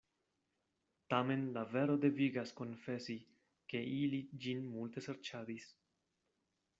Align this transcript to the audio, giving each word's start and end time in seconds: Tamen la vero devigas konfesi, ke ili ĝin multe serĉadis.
Tamen 1.13 1.43
la 1.57 1.65
vero 1.73 1.97
devigas 2.05 2.53
konfesi, 2.61 3.17
ke 3.73 3.81
ili 3.99 4.23
ĝin 4.47 4.65
multe 4.73 5.05
serĉadis. 5.09 5.69